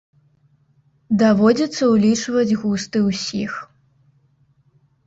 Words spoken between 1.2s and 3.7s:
Даводзіцца ўлічваць густы ўсіх.